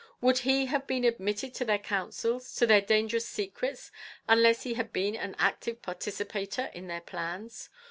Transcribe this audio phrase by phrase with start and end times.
[0.19, 3.91] Would he have been admitted to their counsels to their dangerous secrets
[4.27, 7.69] unless he had been an active participator in their plans?